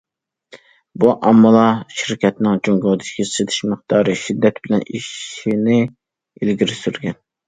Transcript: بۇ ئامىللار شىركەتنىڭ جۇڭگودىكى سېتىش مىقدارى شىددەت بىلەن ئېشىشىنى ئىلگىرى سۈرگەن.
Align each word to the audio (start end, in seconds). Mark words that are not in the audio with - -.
بۇ 1.01 1.09
ئامىللار 1.31 1.83
شىركەتنىڭ 1.99 2.55
جۇڭگودىكى 2.67 3.25
سېتىش 3.31 3.59
مىقدارى 3.73 4.15
شىددەت 4.23 4.57
بىلەن 4.65 4.81
ئېشىشىنى 4.95 5.77
ئىلگىرى 6.41 6.79
سۈرگەن. 6.81 7.19